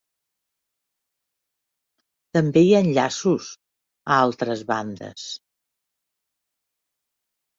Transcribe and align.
També 2.37 2.63
hi 2.67 2.71
ha 2.77 2.79
enllaços 2.87 3.51
a 4.15 4.17
altres 4.29 4.63
bandes. 4.73 5.27